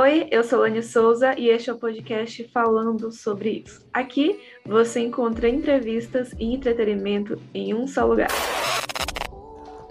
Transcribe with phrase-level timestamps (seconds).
[0.00, 3.86] Oi, eu sou Lani Souza e este é o podcast falando sobre isso.
[3.92, 8.26] Aqui você encontra entrevistas e entretenimento em um só lugar.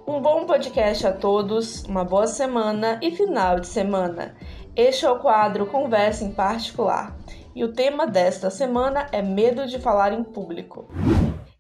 [0.06, 4.36] Um bom podcast a todos, uma boa semana e final de semana.
[4.76, 7.18] Este é o quadro Conversa em Particular
[7.56, 10.86] e o tema desta semana é medo de falar em público.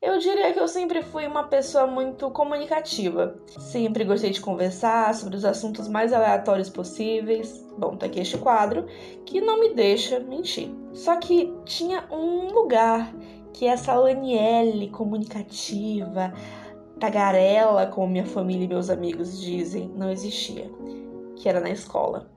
[0.03, 3.39] Eu diria que eu sempre fui uma pessoa muito comunicativa.
[3.47, 7.65] Sempre gostei de conversar sobre os assuntos mais aleatórios possíveis.
[7.77, 8.85] Bom, tá aqui este quadro
[9.25, 10.69] que não me deixa mentir.
[10.91, 13.15] Só que tinha um lugar
[13.53, 16.33] que essa Laniele comunicativa,
[16.99, 20.69] tagarela, como minha família e meus amigos dizem, não existia,
[21.37, 22.29] que era na escola.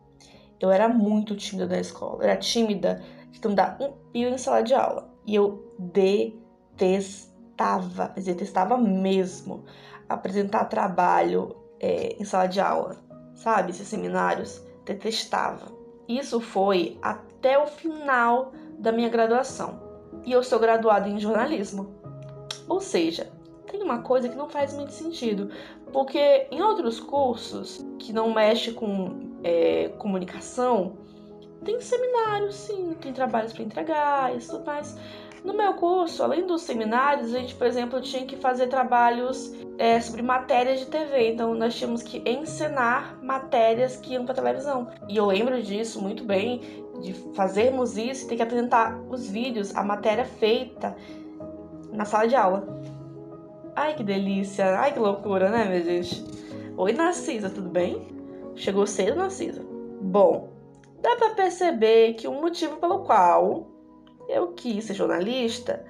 [0.61, 4.63] Eu era muito tímida na escola, era tímida de não dar um pio em sala
[4.63, 5.11] de aula.
[5.27, 9.65] E eu detestava detestava, mas detestava mesmo
[10.09, 12.97] apresentar trabalho é, em sala de aula,
[13.35, 13.71] sabe?
[13.71, 15.75] Esses seminários, detestava.
[16.07, 19.81] Isso foi até o final da minha graduação.
[20.25, 21.97] E eu sou graduada em jornalismo.
[22.69, 23.33] Ou seja,
[23.67, 25.51] tem uma coisa que não faz muito sentido,
[25.93, 30.99] porque em outros cursos que não mexe com é, comunicação,
[31.65, 34.97] tem seminários, sim, tem trabalhos para entregar, isso, mas
[35.47, 40.01] no meu curso, além dos seminários, a gente, por exemplo, tinha que fazer trabalhos é,
[40.01, 41.31] sobre matérias de TV.
[41.31, 44.89] Então, nós tínhamos que encenar matérias que iam para televisão.
[45.09, 49.75] E eu lembro disso muito bem, de fazermos isso e ter que apresentar os vídeos,
[49.77, 50.97] a matéria feita
[51.93, 52.67] na sala de aula.
[53.77, 54.81] Ai, que delícia!
[54.81, 56.25] Ai, que loucura, né, minha gente?
[56.77, 58.09] Oi, Narcisa, tudo bem?
[58.57, 59.65] Chegou cedo, Narcisa?
[60.01, 60.49] Bom,
[61.01, 63.76] dá para perceber que o motivo pelo qual
[64.29, 65.85] eu quis ser jornalista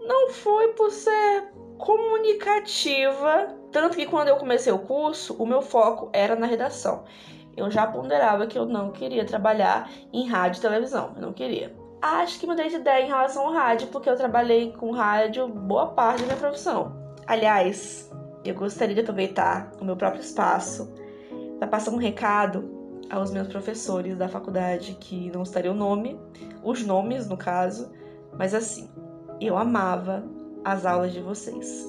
[0.00, 6.08] não foi por ser comunicativa, tanto que quando eu comecei o curso, o meu foco
[6.12, 7.04] era na redação.
[7.56, 11.74] Eu já ponderava que eu não queria trabalhar em rádio e televisão, eu não queria.
[12.00, 15.88] Acho que mudei de ideia em relação ao rádio, porque eu trabalhei com rádio boa
[15.88, 16.96] parte da minha profissão.
[17.26, 18.10] Aliás,
[18.44, 20.92] eu gostaria de aproveitar o meu próprio espaço
[21.58, 22.77] para passar um recado
[23.10, 26.20] aos meus professores da faculdade, que não estaria o nome,
[26.62, 27.90] os nomes no caso,
[28.36, 28.90] mas assim,
[29.40, 30.24] eu amava
[30.64, 31.88] as aulas de vocês,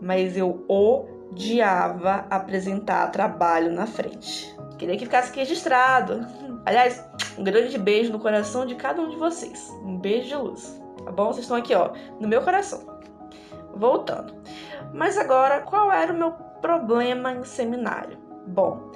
[0.00, 4.54] mas eu odiava apresentar trabalho na frente.
[4.78, 6.26] Queria que ficasse registrado.
[6.64, 7.04] Aliás,
[7.36, 9.68] um grande beijo no coração de cada um de vocês.
[9.84, 11.26] Um beijo de luz, tá bom?
[11.26, 13.00] Vocês estão aqui, ó, no meu coração.
[13.74, 14.34] Voltando.
[14.92, 18.18] Mas agora, qual era o meu problema em seminário?
[18.46, 18.90] Bom,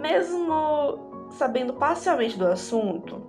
[0.00, 3.26] mesmo sabendo parcialmente do assunto,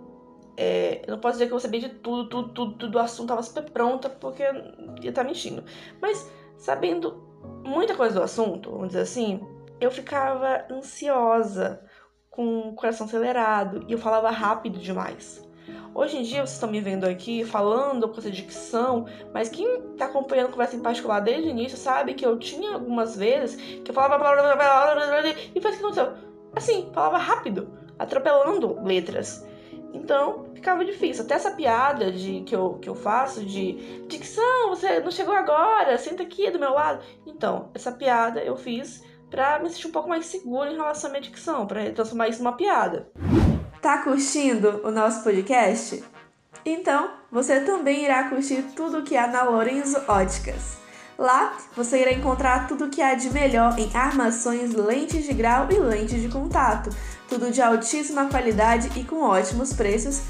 [0.58, 3.30] é, eu não posso dizer que eu sabia de tudo, tudo, tudo, tudo do assunto,
[3.30, 5.64] tava super pronta, porque ia estar tá mentindo.
[6.02, 7.24] Mas sabendo
[7.64, 9.40] muita coisa do assunto, vamos dizer assim,
[9.80, 11.82] eu ficava ansiosa,
[12.30, 15.42] com o coração acelerado, e eu falava rápido demais.
[15.94, 20.06] Hoje em dia vocês estão me vendo aqui falando com essa dicção, mas quem está
[20.06, 23.90] acompanhando a conversa em particular desde o início sabe que eu tinha algumas vezes que
[23.90, 26.14] eu falava e o que aconteceu
[26.60, 29.46] assim, falava rápido, atropelando letras.
[29.94, 31.24] Então, ficava difícil.
[31.24, 35.98] Até essa piada de que eu, que eu faço de dicção, você não chegou agora,
[35.98, 37.04] senta aqui do meu lado.
[37.26, 41.12] Então, essa piada eu fiz pra me sentir um pouco mais segura em relação à
[41.12, 43.12] minha dicção, pra transformar isso numa piada.
[43.82, 46.04] Tá curtindo o nosso podcast?
[46.66, 50.79] Então, você também irá curtir tudo que há na Lorenzo Óticas.
[51.20, 55.68] Lá você irá encontrar tudo o que há de melhor em armações, lentes de grau
[55.70, 56.90] e lentes de contato.
[57.28, 60.22] Tudo de altíssima qualidade e com ótimos preços,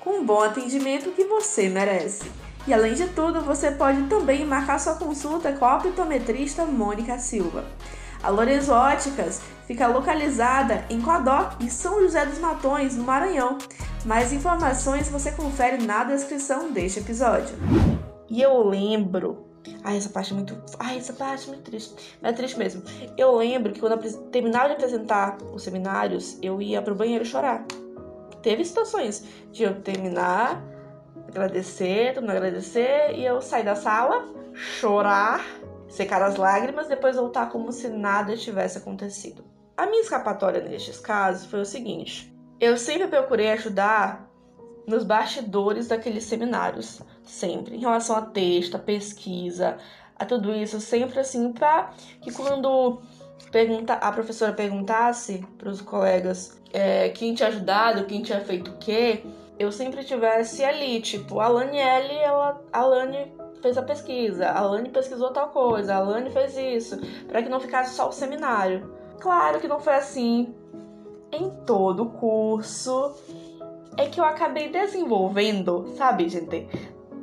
[0.00, 2.32] com um bom atendimento que você merece.
[2.66, 7.66] E além de tudo, você pode também marcar sua consulta com a optometrista Mônica Silva.
[8.22, 13.58] A Lorenzo Óticas fica localizada em Codó e São José dos Matões, no Maranhão.
[14.06, 17.54] Mais informações você confere na descrição deste episódio.
[18.30, 19.47] E eu lembro
[19.84, 20.56] Ai, essa parte é muito.
[20.78, 22.16] Ai, essa parte é muito triste.
[22.22, 22.82] É triste mesmo.
[23.16, 27.64] Eu lembro que quando eu terminava de apresentar os seminários, eu ia pro banheiro chorar.
[28.42, 30.62] Teve situações de eu terminar,
[31.28, 35.44] agradecer, todo mundo agradecer, e eu sair da sala, chorar,
[35.88, 39.44] secar as lágrimas, depois voltar como se nada tivesse acontecido.
[39.76, 44.27] A minha escapatória nestes casos foi o seguinte: eu sempre procurei ajudar
[44.88, 49.76] nos bastidores daqueles seminários, sempre, em relação a texto, a pesquisa,
[50.18, 51.90] a tudo isso, sempre assim, para
[52.22, 53.02] que quando
[53.52, 58.76] pergunta, a professora perguntasse para os colegas é, quem tinha ajudado, quem tinha feito o
[58.78, 59.22] quê,
[59.58, 64.60] eu sempre tivesse ali, tipo, a Lani L, ela, a Lani fez a pesquisa, a
[64.62, 68.90] Lani pesquisou tal coisa, a Lani fez isso, para que não ficasse só o seminário.
[69.20, 70.54] Claro que não foi assim
[71.32, 73.14] em todo o curso
[73.98, 76.68] é que eu acabei desenvolvendo, sabe, gente,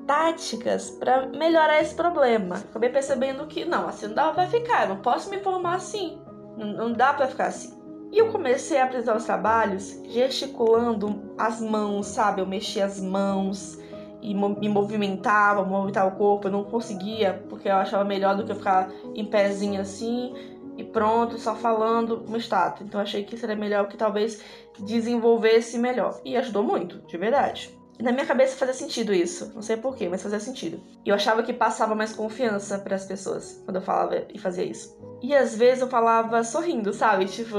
[0.05, 2.57] táticas para melhorar esse problema.
[2.57, 6.19] Acabei percebendo que não, assim não dá pra ficar, eu não posso me formar assim,
[6.57, 7.73] não, não dá para ficar assim.
[8.11, 12.41] E eu comecei a apresentar os trabalhos gesticulando as mãos, sabe?
[12.41, 13.79] Eu mexia as mãos
[14.21, 16.47] e me movimentava, movimentava o corpo.
[16.47, 20.33] Eu não conseguia, porque eu achava melhor do que eu ficar em pezinho assim
[20.77, 22.85] e pronto, só falando uma estátua.
[22.85, 24.41] Então achei que seria melhor que talvez
[24.79, 26.19] desenvolvesse melhor.
[26.25, 27.75] E ajudou muito, de verdade.
[27.99, 29.51] Na minha cabeça fazia sentido isso.
[29.55, 30.81] Não sei porquê, mas fazia sentido.
[31.05, 34.65] E eu achava que passava mais confiança para as pessoas quando eu falava e fazia
[34.65, 34.97] isso.
[35.21, 37.25] E às vezes eu falava sorrindo, sabe?
[37.25, 37.55] Tipo.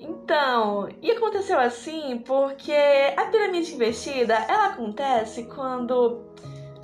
[0.00, 2.72] Então, e aconteceu assim porque
[3.16, 6.28] a pirâmide invertida ela acontece quando.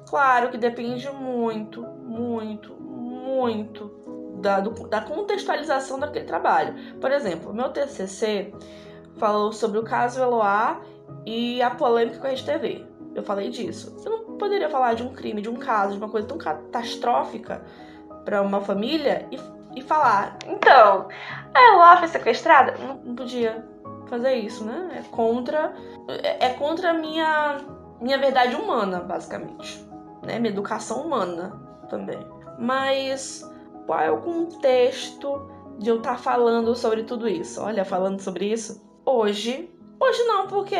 [0.08, 4.03] Claro que depende muito, muito, muito
[4.44, 6.74] da, do, da contextualização daquele trabalho.
[7.00, 8.52] Por exemplo, meu TCC
[9.16, 10.80] falou sobre o caso Eloá
[11.24, 12.86] e a polêmica com a Rede TV.
[13.14, 13.96] Eu falei disso.
[14.04, 17.64] Eu não poderia falar de um crime, de um caso, de uma coisa tão catastrófica
[18.24, 19.38] para uma família e,
[19.78, 21.08] e falar: então,
[21.54, 22.74] a Eloá foi sequestrada?
[22.78, 23.64] Não, não podia
[24.08, 24.98] fazer isso, né?
[24.98, 25.72] É contra,
[26.22, 27.60] é, é contra a minha,
[28.00, 29.82] minha verdade humana, basicamente.
[30.22, 30.38] Né?
[30.38, 31.52] Minha educação humana
[31.88, 32.26] também.
[32.58, 33.48] Mas
[33.86, 35.48] qual é o contexto
[35.78, 37.60] de eu estar tá falando sobre tudo isso?
[37.60, 39.70] Olha, falando sobre isso hoje.
[40.00, 40.76] Hoje não, porque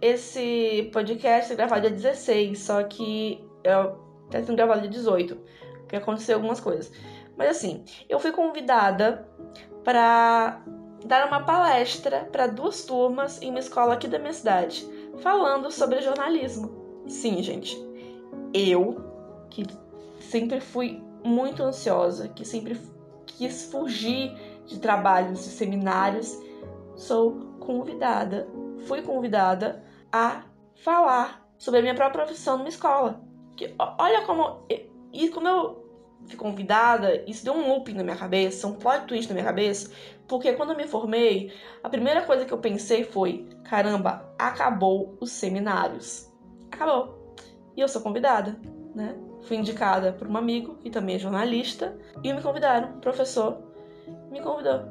[0.00, 3.96] esse podcast é gravado dia 16, só que eu
[4.30, 5.36] tá sendo gravado dia 18,
[5.80, 6.92] porque aconteceu algumas coisas.
[7.36, 9.28] Mas assim, eu fui convidada
[9.84, 10.62] para
[11.04, 14.86] dar uma palestra para duas turmas em uma escola aqui da minha cidade,
[15.18, 17.04] falando sobre jornalismo.
[17.06, 17.76] Sim, gente,
[18.52, 19.00] eu
[19.48, 19.64] que
[20.18, 22.80] sempre fui muito ansiosa, que sempre
[23.26, 24.34] quis fugir
[24.66, 26.38] de trabalhos e seminários,
[26.94, 28.48] sou convidada,
[28.86, 30.44] fui convidada a
[30.82, 33.20] falar sobre a minha própria profissão numa escola.
[33.56, 34.66] Que, olha como.
[35.12, 35.86] E como eu
[36.26, 39.90] fui convidada, isso deu um loop na minha cabeça, um plot twist na minha cabeça,
[40.26, 41.52] porque quando eu me formei,
[41.82, 46.30] a primeira coisa que eu pensei foi: caramba, acabou os seminários.
[46.70, 47.34] Acabou.
[47.76, 48.58] E eu sou convidada,
[48.94, 49.16] né?
[49.46, 53.58] Fui indicada por um amigo, que também é jornalista, e me convidaram, um professor
[54.30, 54.82] me convidou.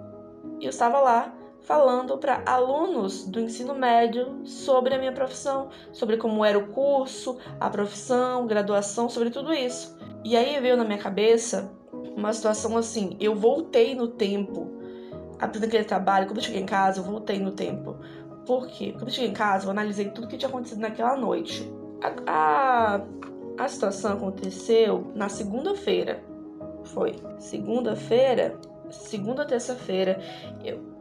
[0.59, 6.15] E eu estava lá falando para alunos do ensino médio sobre a minha profissão, sobre
[6.15, 9.97] como era o curso, a profissão, graduação, sobre tudo isso.
[10.23, 11.71] E aí veio na minha cabeça
[12.15, 14.71] uma situação assim: eu voltei no tempo,
[15.39, 17.97] após aquele trabalho, quando eu cheguei em casa, eu voltei no tempo.
[18.45, 18.93] Por quê?
[18.93, 21.69] Quando eu cheguei em casa, eu analisei tudo que tinha acontecido naquela noite.
[22.27, 23.01] A, a
[23.57, 26.23] a situação aconteceu na segunda-feira.
[26.85, 28.59] Foi segunda-feira,
[28.89, 30.19] segunda terça-feira.
[30.63, 30.95] Eu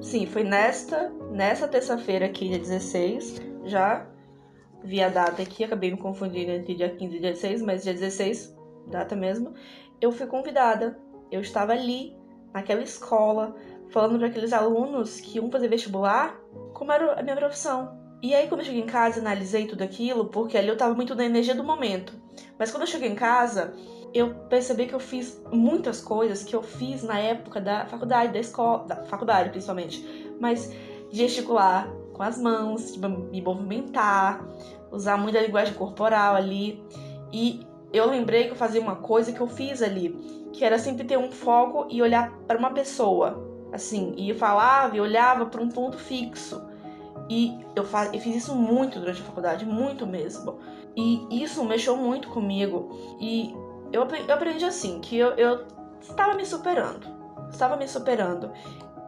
[0.00, 4.06] Sim, foi nesta, nessa terça-feira aqui, dia 16, já
[4.84, 7.94] vi a data aqui, acabei me confundindo entre dia 15 e dia 16, mas dia
[7.94, 8.54] 16,
[8.88, 9.54] data mesmo,
[10.00, 10.98] eu fui convidada.
[11.30, 12.14] Eu estava ali,
[12.52, 13.54] naquela escola,
[13.90, 16.38] falando para aqueles alunos que iam fazer vestibular
[16.74, 18.05] como era a minha profissão.
[18.22, 21.14] E aí, quando eu cheguei em casa, analisei tudo aquilo, porque ali eu tava muito
[21.14, 22.14] na energia do momento.
[22.58, 23.74] Mas quando eu cheguei em casa,
[24.14, 28.38] eu percebi que eu fiz muitas coisas que eu fiz na época da faculdade, da
[28.38, 30.32] escola, da faculdade principalmente.
[30.40, 30.72] Mas
[31.10, 34.42] gesticular com as mãos, me movimentar,
[34.90, 36.82] usar muita linguagem corporal ali.
[37.30, 37.60] E
[37.92, 40.08] eu lembrei que eu fazia uma coisa que eu fiz ali,
[40.52, 43.44] que era sempre ter um foco e olhar para uma pessoa.
[43.72, 46.62] Assim, e eu falava e olhava para um ponto fixo.
[47.28, 50.58] E eu, faz, eu fiz isso muito durante a faculdade, muito mesmo.
[50.96, 52.90] E isso mexeu muito comigo.
[53.20, 53.52] E
[53.92, 55.66] eu, eu aprendi assim, que eu, eu
[56.00, 57.06] estava me superando.
[57.50, 58.50] Estava me superando.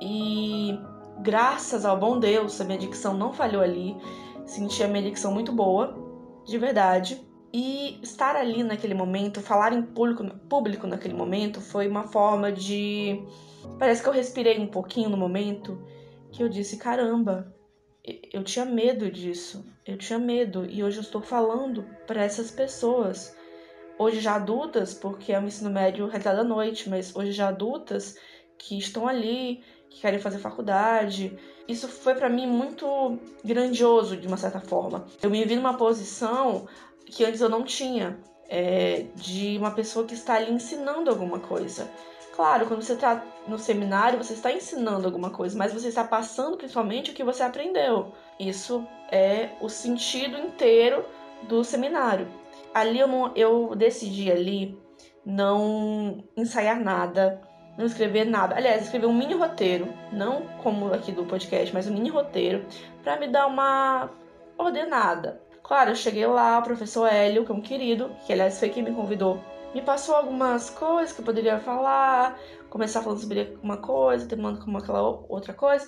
[0.00, 0.78] E
[1.20, 3.96] graças ao bom Deus, a minha dicção não falhou ali.
[4.44, 5.96] Senti a minha dicção muito boa,
[6.44, 7.26] de verdade.
[7.52, 13.24] E estar ali naquele momento, falar em público, público naquele momento, foi uma forma de.
[13.78, 15.82] Parece que eu respirei um pouquinho no momento
[16.30, 17.54] que eu disse: caramba,
[18.32, 19.64] eu tinha medo disso.
[19.86, 23.36] Eu tinha medo e hoje eu estou falando para essas pessoas.
[23.98, 28.16] Hoje já adultas, porque é um ensino médio realizado à noite, mas hoje já adultas
[28.56, 31.36] que estão ali, que querem fazer faculdade.
[31.66, 35.06] Isso foi para mim muito grandioso de uma certa forma.
[35.22, 36.66] Eu me vi numa posição
[37.06, 41.90] que antes eu não tinha, é, de uma pessoa que está ali ensinando alguma coisa.
[42.38, 46.56] Claro, quando você está no seminário, você está ensinando alguma coisa, mas você está passando
[46.56, 48.12] principalmente o que você aprendeu.
[48.38, 51.04] Isso é o sentido inteiro
[51.48, 52.28] do seminário.
[52.72, 54.80] Ali eu, não, eu decidi ali
[55.26, 57.40] não ensaiar nada,
[57.76, 58.54] não escrever nada.
[58.54, 62.64] Aliás, escrever um mini roteiro, não como aqui do podcast, mas um mini roteiro,
[63.02, 64.12] para me dar uma
[64.56, 65.42] ordenada.
[65.68, 68.82] Claro, eu cheguei lá, o professor Hélio, que é um querido, que aliás foi quem
[68.82, 69.38] me convidou,
[69.74, 74.74] me passou algumas coisas que eu poderia falar, começar falando sobre uma coisa, terminando com
[74.78, 75.86] aquela outra coisa.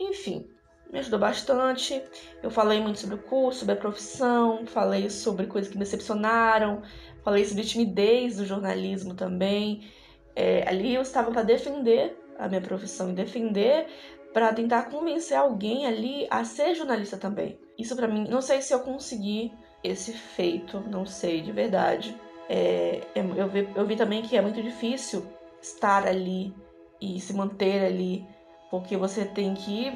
[0.00, 0.48] Enfim,
[0.90, 2.02] me ajudou bastante.
[2.42, 6.80] Eu falei muito sobre o curso, sobre a profissão, falei sobre coisas que me decepcionaram,
[7.22, 9.90] falei sobre timidez do jornalismo também.
[10.34, 13.88] É, ali eu estava para defender a minha profissão e defender
[14.32, 17.58] para tentar convencer alguém ali a ser jornalista também.
[17.82, 22.16] Isso para mim, não sei se eu consegui esse feito, não sei de verdade.
[22.48, 25.26] É, é, eu, vi, eu vi também que é muito difícil
[25.60, 26.54] estar ali
[27.00, 28.24] e se manter ali,
[28.70, 29.92] porque você tem que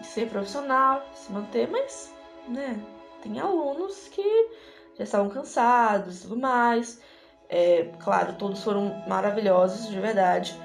[0.00, 2.10] ser profissional, se manter, mas,
[2.48, 2.80] né,
[3.22, 4.48] tem alunos que
[4.96, 7.02] já estavam cansados e tudo mais.
[7.50, 10.58] É, claro, todos foram maravilhosos, de verdade,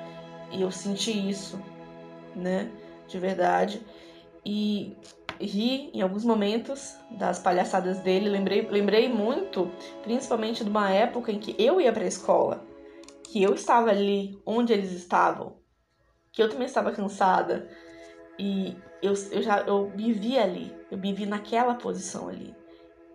[0.49, 1.59] e eu senti isso,
[2.33, 2.71] né,
[3.09, 3.85] de verdade.
[4.45, 4.95] E
[5.45, 8.29] ri em alguns momentos das palhaçadas dele.
[8.29, 9.71] Lembrei, lembrei muito,
[10.03, 12.63] principalmente de uma época em que eu ia para a escola,
[13.23, 15.57] que eu estava ali onde eles estavam,
[16.31, 17.69] que eu também estava cansada
[18.37, 22.55] e eu, eu já eu me vi ali, eu me vi naquela posição ali.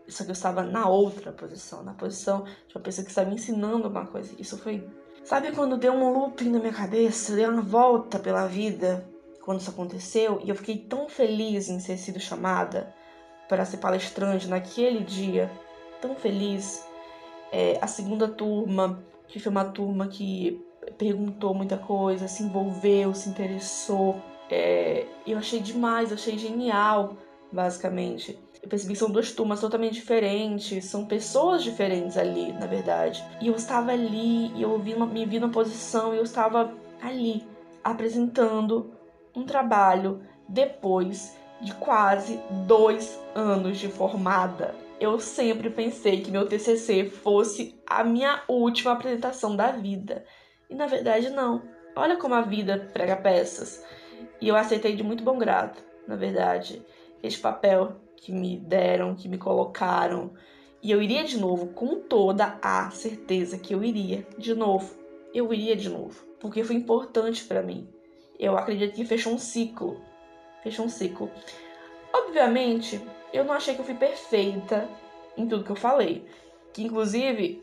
[0.09, 3.35] Só que eu estava na outra posição, na posição de uma pessoa que estava me
[3.35, 4.35] ensinando alguma coisa.
[4.38, 4.88] Isso foi.
[5.25, 9.09] Sabe quando deu um looping na minha cabeça, deu uma volta pela vida?
[9.46, 12.92] Quando isso aconteceu e eu fiquei tão feliz em ter sido chamada
[13.48, 15.48] para ser palestrante naquele dia,
[16.02, 16.84] tão feliz.
[17.52, 20.60] É, a segunda turma, que foi uma turma que
[20.98, 24.20] perguntou muita coisa, se envolveu, se interessou.
[24.50, 27.16] É, eu achei demais, eu achei genial,
[27.52, 28.36] basicamente.
[28.60, 33.24] Eu percebi que são duas turmas totalmente diferentes, são pessoas diferentes ali, na verdade.
[33.40, 37.46] E eu estava ali, e eu vi me vi na posição, e eu estava ali,
[37.84, 38.95] apresentando
[39.36, 44.74] um trabalho depois de quase dois anos de formada.
[44.98, 50.24] Eu sempre pensei que meu TCC fosse a minha última apresentação da vida.
[50.70, 51.62] E na verdade, não.
[51.94, 53.84] Olha como a vida prega peças.
[54.40, 56.82] E eu aceitei de muito bom grado, na verdade,
[57.22, 60.32] este papel que me deram, que me colocaram.
[60.82, 64.94] E eu iria de novo, com toda a certeza que eu iria de novo.
[65.34, 67.88] Eu iria de novo, porque foi importante para mim
[68.38, 70.00] eu acredito que fechou um ciclo.
[70.62, 71.30] Fechou um ciclo.
[72.12, 73.00] Obviamente,
[73.32, 74.88] eu não achei que eu fui perfeita
[75.36, 76.26] em tudo que eu falei.
[76.72, 77.62] Que inclusive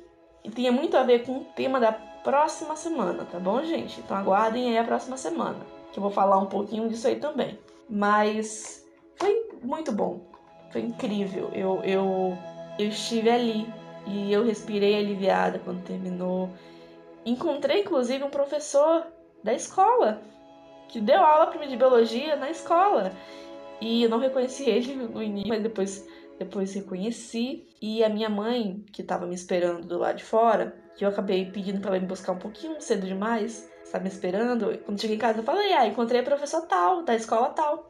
[0.54, 4.00] tinha muito a ver com o tema da próxima semana, tá bom, gente?
[4.00, 5.60] Então aguardem aí a próxima semana,
[5.92, 7.60] que eu vou falar um pouquinho disso aí também.
[7.90, 10.22] Mas foi muito bom.
[10.72, 11.50] Foi incrível.
[11.54, 12.38] Eu, eu,
[12.80, 13.68] eu estive ali
[14.08, 16.50] e eu respirei aliviada quando terminou.
[17.26, 19.06] Encontrei inclusive um professor
[19.44, 20.22] da escola
[20.94, 23.12] que deu aula para mim de biologia na escola.
[23.82, 26.08] E eu não reconheci ele no início, mas depois,
[26.38, 27.68] depois reconheci.
[27.82, 31.50] E a minha mãe, que estava me esperando do lado de fora, que eu acabei
[31.50, 34.78] pedindo para ela me buscar um pouquinho cedo demais, estava me esperando.
[34.86, 37.90] Quando cheguei em casa, eu falei: Ah, encontrei a professor tal, da escola tal.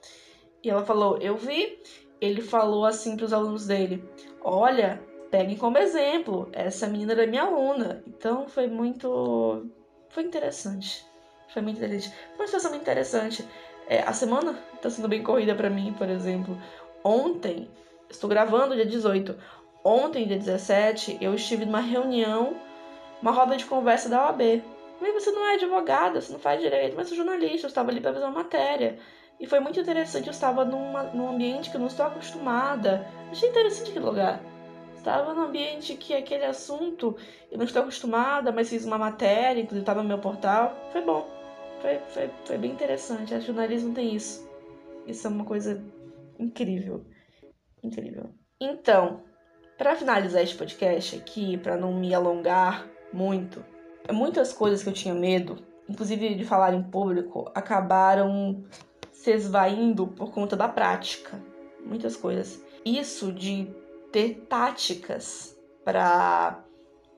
[0.63, 1.77] E ela falou: Eu vi.
[2.21, 4.01] Ele falou assim para os alunos dele:
[4.41, 8.01] Olha, peguem como exemplo, essa menina era minha aluna.
[8.07, 9.69] Então foi muito.
[10.07, 11.12] Foi interessante.
[11.53, 12.15] Foi muito interessante.
[12.35, 13.47] Foi uma situação muito interessante.
[13.87, 16.57] É, a semana está sendo bem corrida para mim, por exemplo.
[17.03, 17.69] Ontem,
[18.09, 19.37] estou gravando dia 18.
[19.83, 22.55] Ontem, dia 17, eu estive numa reunião,
[23.21, 24.63] uma roda de conversa da OAB.
[24.99, 27.99] Mas você não é advogada, você não faz direito, mas sou jornalista, eu estava ali
[27.99, 28.97] para fazer uma matéria.
[29.39, 33.05] E foi muito interessante, eu estava numa, num ambiente que eu não estou acostumada.
[33.29, 34.41] Achei interessante aquele lugar.
[34.95, 37.17] Estava num ambiente que aquele assunto
[37.51, 40.73] eu não estou acostumada, mas fiz uma matéria, inclusive estava no meu portal.
[40.93, 41.42] Foi bom
[41.83, 43.35] foi, foi, foi bem interessante.
[43.35, 44.49] O jornalismo tem isso.
[45.05, 45.83] Isso é uma coisa
[46.39, 47.05] incrível.
[47.83, 48.29] Incrível.
[48.59, 49.21] Então,
[49.77, 53.63] para finalizar este podcast aqui, para não me alongar muito,
[54.09, 55.57] muitas coisas que eu tinha medo,
[55.89, 58.63] inclusive de falar em público, acabaram
[59.11, 61.37] se esvaindo por conta da prática.
[61.85, 62.63] Muitas coisas.
[62.85, 63.67] Isso de
[64.09, 66.63] ter táticas para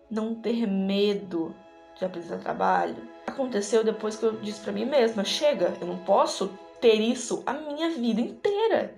[0.09, 1.53] não ter medo
[1.97, 6.57] de apresentar trabalho, aconteceu depois que eu disse para mim mesma: chega, eu não posso
[6.79, 8.95] ter isso a minha vida inteira.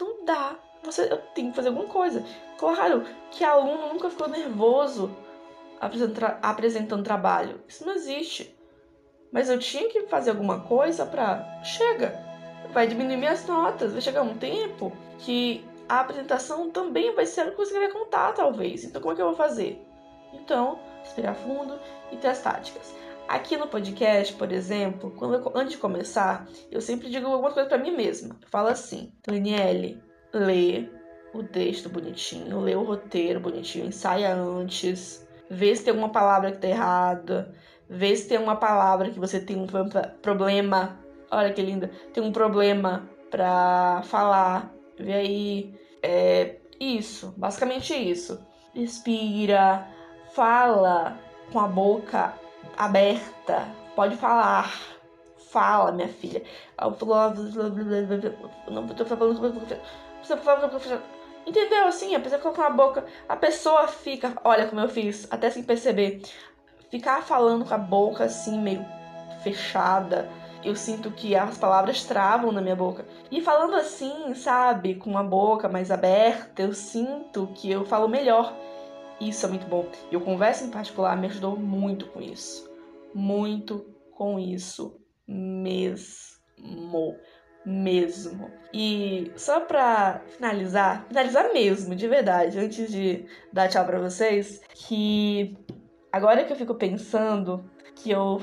[0.00, 0.58] Não dá.
[0.82, 2.24] Você, eu tenho que fazer alguma coisa.
[2.58, 5.10] Claro que aluno nunca ficou nervoso
[5.80, 7.60] apresentando, apresentando trabalho.
[7.66, 8.54] Isso não existe.
[9.32, 12.22] Mas eu tinha que fazer alguma coisa para chega.
[12.72, 13.92] Vai diminuir minhas notas.
[13.92, 18.84] Vai chegar um tempo que a apresentação também vai ser algo que vai contar, talvez.
[18.84, 19.84] Então, como é que eu vou fazer?
[20.32, 21.78] Então, respirar fundo
[22.10, 22.94] e ter as táticas.
[23.28, 27.68] Aqui no podcast, por exemplo, quando eu, antes de começar, eu sempre digo alguma coisa
[27.68, 28.36] para mim mesma.
[28.42, 30.88] Eu falo assim: Daniele, lê
[31.32, 36.58] o texto bonitinho, lê o roteiro bonitinho, ensaia antes, vê se tem alguma palavra que
[36.58, 37.54] tá errada,
[37.88, 39.66] vê se tem uma palavra que você tem um
[40.20, 40.98] problema.
[41.30, 44.72] Olha que linda, tem um problema pra falar.
[44.98, 45.74] Vê aí.
[46.02, 48.38] É isso, basicamente isso.
[48.74, 49.88] Respira,
[50.34, 51.16] fala
[51.52, 52.34] com a boca
[52.76, 54.72] aberta, pode falar.
[55.50, 56.42] Fala, minha filha.
[56.80, 56.92] Não
[58.88, 61.00] tô falando.
[61.46, 61.86] Entendeu?
[61.86, 63.04] Assim, a pessoa com a boca.
[63.28, 64.32] A pessoa fica.
[64.42, 66.22] Olha como eu fiz, até sem perceber.
[66.90, 68.84] Ficar falando com a boca assim, meio
[69.44, 70.28] fechada.
[70.64, 73.06] Eu sinto que as palavras travam na minha boca.
[73.30, 78.52] E falando assim, sabe, com a boca mais aberta, eu sinto que eu falo melhor.
[79.20, 79.88] Isso é muito bom.
[80.10, 82.70] E o Conversa em particular me ajudou muito com isso.
[83.14, 87.16] Muito com isso mesmo.
[87.64, 88.50] Mesmo.
[88.72, 95.56] E só pra finalizar, finalizar mesmo, de verdade, antes de dar tchau pra vocês, que
[96.12, 98.40] agora que eu fico pensando que eu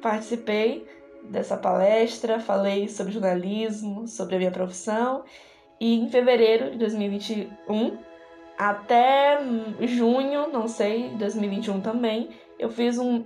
[0.00, 0.86] participei
[1.24, 5.24] dessa palestra, falei sobre jornalismo, sobre a minha profissão,
[5.78, 7.98] e em fevereiro de 2021
[8.58, 9.38] até
[9.80, 13.24] junho, não sei, 2021 também, eu fiz um,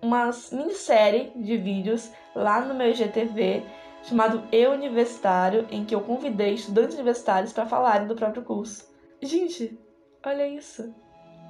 [0.00, 3.64] uma minissérie de vídeos lá no meu IGTV
[4.04, 8.88] chamado Eu Universitário, em que eu convidei estudantes universitários para falarem do próprio curso.
[9.20, 9.76] Gente,
[10.24, 10.94] olha isso.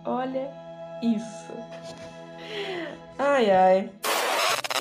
[0.05, 0.51] Olha
[1.03, 1.53] isso.
[3.19, 3.91] Ai, ai.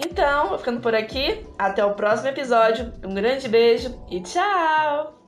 [0.06, 1.46] Então, vou ficando por aqui.
[1.58, 2.94] Até o próximo episódio.
[3.04, 5.25] Um grande beijo e tchau!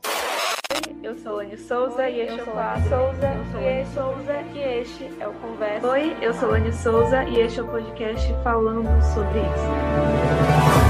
[1.07, 2.89] Eu sou Lani Souza Oi, e este é o quadro.
[2.89, 5.87] Souza eu sou Lani Souza e este é o Conversa.
[5.87, 10.86] Oi, eu sou Lani Souza e este é o podcast falando sobre isso.